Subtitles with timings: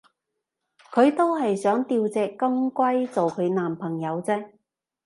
[0.91, 4.51] 佢都係想吊隻金龜做佢男朋友啫